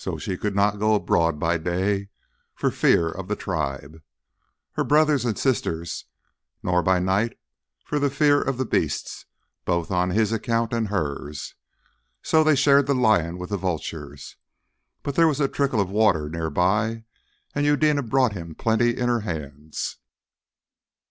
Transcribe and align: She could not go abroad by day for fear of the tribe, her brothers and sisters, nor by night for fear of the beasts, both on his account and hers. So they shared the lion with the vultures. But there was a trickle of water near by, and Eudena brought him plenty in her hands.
She 0.17 0.35
could 0.35 0.55
not 0.55 0.79
go 0.79 0.95
abroad 0.95 1.37
by 1.39 1.59
day 1.59 2.09
for 2.55 2.71
fear 2.71 3.07
of 3.07 3.27
the 3.27 3.35
tribe, 3.35 4.01
her 4.71 4.83
brothers 4.83 5.25
and 5.25 5.37
sisters, 5.37 6.05
nor 6.63 6.81
by 6.81 6.97
night 6.97 7.37
for 7.85 8.09
fear 8.09 8.41
of 8.41 8.57
the 8.57 8.65
beasts, 8.65 9.27
both 9.63 9.91
on 9.91 10.09
his 10.09 10.31
account 10.31 10.73
and 10.73 10.87
hers. 10.87 11.53
So 12.23 12.43
they 12.43 12.55
shared 12.55 12.87
the 12.87 12.95
lion 12.95 13.37
with 13.37 13.51
the 13.51 13.57
vultures. 13.57 14.37
But 15.03 15.13
there 15.13 15.27
was 15.27 15.39
a 15.39 15.47
trickle 15.47 15.79
of 15.79 15.91
water 15.91 16.27
near 16.31 16.49
by, 16.49 17.03
and 17.53 17.63
Eudena 17.67 18.01
brought 18.01 18.33
him 18.33 18.55
plenty 18.55 18.97
in 18.97 19.07
her 19.07 19.19
hands. 19.19 19.97